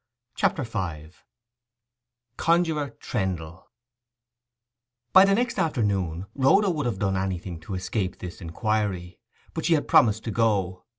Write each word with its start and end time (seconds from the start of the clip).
CHAPTER 0.33 0.63
V—CONJUROR 0.63 2.89
TRENDLE 2.99 3.69
By 5.13 5.25
the 5.25 5.35
next 5.35 5.59
afternoon 5.59 6.25
Rhoda 6.33 6.71
would 6.71 6.87
have 6.87 6.97
done 6.97 7.15
anything 7.15 7.59
to 7.59 7.75
escape 7.75 8.17
this 8.17 8.41
inquiry. 8.41 9.19
But 9.53 9.65
she 9.65 9.75
had 9.75 9.87
promised 9.87 10.23
to 10.23 10.31
go. 10.31 10.85